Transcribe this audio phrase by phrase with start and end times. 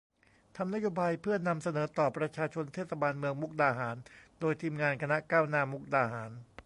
[0.57, 3.97] ทำนโยบายเพื่อนำเสนอต่อประชาชนเทศบาลเมืองมุกดาหาร
[4.39, 6.31] โดยทีมงานคณะก้าวหน้ามุกดาหาร